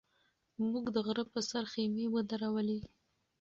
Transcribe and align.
موږ 0.71 0.85
د 0.95 0.97
غره 1.05 1.23
په 1.33 1.39
سر 1.49 1.63
خیمې 1.73 2.05
ودرولې. 2.13 2.79